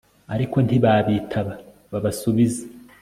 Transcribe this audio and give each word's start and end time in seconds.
ariko 0.33 0.55
ntibabitaba 0.65 1.53
babasubize 1.91 2.63